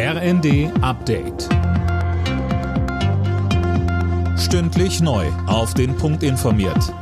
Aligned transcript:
RND 0.00 0.70
Update. 0.80 1.48
Stündlich 4.38 5.00
neu. 5.00 5.26
Auf 5.48 5.74
den 5.74 5.96
Punkt 5.96 6.22
informiert. 6.22 6.94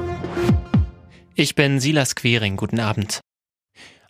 Ich 1.34 1.54
bin 1.54 1.78
Silas 1.78 2.14
Quering. 2.14 2.56
Guten 2.56 2.80
Abend. 2.80 3.20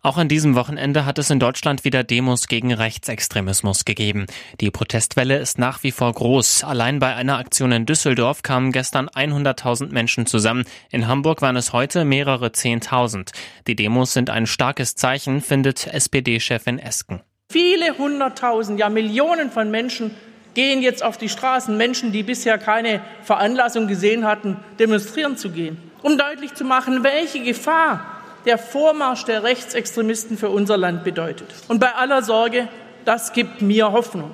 Auch 0.02 0.18
an 0.18 0.28
diesem 0.28 0.54
Wochenende 0.54 1.04
hat 1.04 1.18
es 1.18 1.30
in 1.30 1.40
Deutschland 1.40 1.82
wieder 1.82 2.04
Demos 2.04 2.46
gegen 2.46 2.72
Rechtsextremismus 2.72 3.84
gegeben. 3.84 4.26
Die 4.60 4.70
Protestwelle 4.70 5.38
ist 5.38 5.58
nach 5.58 5.82
wie 5.82 5.90
vor 5.90 6.12
groß. 6.12 6.62
Allein 6.62 7.00
bei 7.00 7.12
einer 7.16 7.38
Aktion 7.38 7.72
in 7.72 7.86
Düsseldorf 7.86 8.42
kamen 8.42 8.70
gestern 8.70 9.08
100.000 9.08 9.88
Menschen 9.88 10.26
zusammen. 10.26 10.64
In 10.92 11.08
Hamburg 11.08 11.42
waren 11.42 11.56
es 11.56 11.72
heute 11.72 12.04
mehrere 12.04 12.52
Zehntausend. 12.52 13.32
Die 13.66 13.74
Demos 13.74 14.12
sind 14.12 14.30
ein 14.30 14.46
starkes 14.46 14.94
Zeichen, 14.94 15.40
findet 15.40 15.88
SPD-Chefin 15.88 16.78
Esken. 16.78 17.22
Viele 17.56 17.96
hunderttausend, 17.96 18.78
ja 18.78 18.90
Millionen 18.90 19.50
von 19.50 19.70
Menschen 19.70 20.14
gehen 20.52 20.82
jetzt 20.82 21.02
auf 21.02 21.16
die 21.16 21.30
Straßen, 21.30 21.74
Menschen, 21.74 22.12
die 22.12 22.22
bisher 22.22 22.58
keine 22.58 23.00
Veranlassung 23.22 23.88
gesehen 23.88 24.26
hatten, 24.26 24.58
demonstrieren 24.78 25.38
zu 25.38 25.48
gehen, 25.48 25.78
um 26.02 26.18
deutlich 26.18 26.52
zu 26.52 26.64
machen, 26.64 27.02
welche 27.02 27.42
Gefahr 27.42 28.20
der 28.44 28.58
Vormarsch 28.58 29.24
der 29.24 29.42
Rechtsextremisten 29.42 30.36
für 30.36 30.50
unser 30.50 30.76
Land 30.76 31.02
bedeutet. 31.02 31.48
Und 31.68 31.80
bei 31.80 31.94
aller 31.94 32.22
Sorge, 32.22 32.68
das 33.06 33.32
gibt 33.32 33.62
mir 33.62 33.90
Hoffnung. 33.90 34.32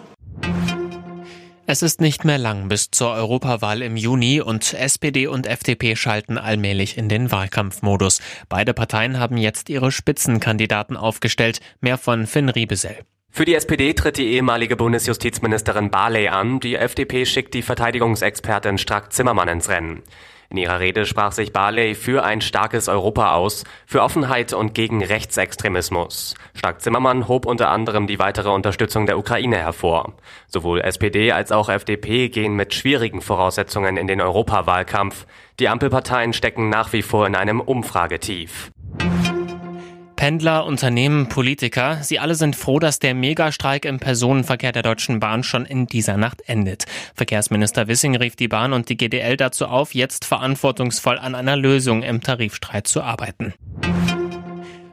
Es 1.72 1.80
ist 1.80 2.02
nicht 2.02 2.26
mehr 2.26 2.36
lang 2.36 2.68
bis 2.68 2.90
zur 2.90 3.12
Europawahl 3.12 3.80
im 3.80 3.96
Juni 3.96 4.42
und 4.42 4.74
SPD 4.74 5.26
und 5.26 5.46
FDP 5.46 5.96
schalten 5.96 6.36
allmählich 6.36 6.98
in 6.98 7.08
den 7.08 7.32
Wahlkampfmodus. 7.32 8.20
Beide 8.50 8.74
Parteien 8.74 9.18
haben 9.18 9.38
jetzt 9.38 9.70
ihre 9.70 9.90
Spitzenkandidaten 9.90 10.98
aufgestellt. 10.98 11.60
Mehr 11.80 11.96
von 11.96 12.26
Finn 12.26 12.50
Riebesell. 12.50 12.98
Für 13.30 13.46
die 13.46 13.54
SPD 13.54 13.94
tritt 13.94 14.18
die 14.18 14.34
ehemalige 14.34 14.76
Bundesjustizministerin 14.76 15.90
Barley 15.90 16.28
an. 16.28 16.60
Die 16.60 16.76
FDP 16.76 17.24
schickt 17.24 17.54
die 17.54 17.62
Verteidigungsexpertin 17.62 18.76
Strack-Zimmermann 18.76 19.48
ins 19.48 19.70
Rennen. 19.70 20.02
In 20.52 20.58
ihrer 20.58 20.80
Rede 20.80 21.06
sprach 21.06 21.32
sich 21.32 21.54
Barley 21.54 21.94
für 21.94 22.24
ein 22.24 22.42
starkes 22.42 22.86
Europa 22.86 23.32
aus, 23.32 23.64
für 23.86 24.02
Offenheit 24.02 24.52
und 24.52 24.74
gegen 24.74 25.02
Rechtsextremismus. 25.02 26.34
Strack-Zimmermann 26.52 27.26
hob 27.26 27.46
unter 27.46 27.70
anderem 27.70 28.06
die 28.06 28.18
weitere 28.18 28.50
Unterstützung 28.50 29.06
der 29.06 29.16
Ukraine 29.16 29.56
hervor. 29.56 30.12
Sowohl 30.48 30.82
SPD 30.82 31.32
als 31.32 31.52
auch 31.52 31.70
FDP 31.70 32.28
gehen 32.28 32.54
mit 32.54 32.74
schwierigen 32.74 33.22
Voraussetzungen 33.22 33.96
in 33.96 34.06
den 34.06 34.20
Europawahlkampf. 34.20 35.24
Die 35.58 35.70
Ampelparteien 35.70 36.34
stecken 36.34 36.68
nach 36.68 36.92
wie 36.92 37.00
vor 37.00 37.26
in 37.26 37.34
einem 37.34 37.58
Umfragetief. 37.58 38.70
Pendler, 40.22 40.66
Unternehmen, 40.66 41.28
Politiker, 41.28 41.98
sie 42.04 42.20
alle 42.20 42.36
sind 42.36 42.54
froh, 42.54 42.78
dass 42.78 43.00
der 43.00 43.12
Megastreik 43.12 43.84
im 43.84 43.98
Personenverkehr 43.98 44.70
der 44.70 44.84
Deutschen 44.84 45.18
Bahn 45.18 45.42
schon 45.42 45.66
in 45.66 45.86
dieser 45.86 46.16
Nacht 46.16 46.48
endet. 46.48 46.84
Verkehrsminister 47.16 47.88
Wissing 47.88 48.14
rief 48.14 48.36
die 48.36 48.46
Bahn 48.46 48.72
und 48.72 48.88
die 48.88 48.96
GDL 48.96 49.36
dazu 49.36 49.66
auf, 49.66 49.96
jetzt 49.96 50.24
verantwortungsvoll 50.24 51.18
an 51.18 51.34
einer 51.34 51.56
Lösung 51.56 52.04
im 52.04 52.20
Tarifstreit 52.20 52.86
zu 52.86 53.02
arbeiten. 53.02 53.52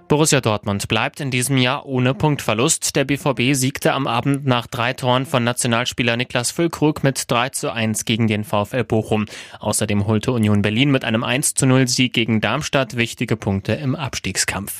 Borussia 0.08 0.42
Dortmund 0.42 0.88
bleibt 0.88 1.20
in 1.20 1.30
diesem 1.30 1.58
Jahr 1.60 1.86
ohne 1.86 2.16
Punktverlust. 2.16 2.96
Der 2.96 3.06
BVB 3.06 3.54
siegte 3.54 3.94
am 3.94 4.08
Abend 4.08 4.48
nach 4.48 4.66
drei 4.66 4.94
Toren 4.94 5.28
von 5.28 5.44
Nationalspieler 5.44 6.18
Niklas 6.18 6.50
Füllkrug 6.50 7.04
mit 7.04 7.30
3 7.30 7.50
zu 7.50 7.72
1 7.72 8.06
gegen 8.06 8.26
den 8.26 8.44
VfL 8.44 8.84
Bochum. 8.84 9.28
Außerdem 9.60 10.08
holte 10.08 10.32
Union 10.32 10.64
Berlin 10.64 10.90
mit 10.90 11.06
einem 11.06 11.24
1 11.24 11.54
zu 11.54 11.68
0 11.68 11.88
Sieg 11.88 12.14
gegen 12.14 12.42
Darmstadt 12.42 12.98
wichtige 12.98 13.38
Punkte 13.38 13.74
im 13.74 13.96
Abstiegskampf. 13.96 14.80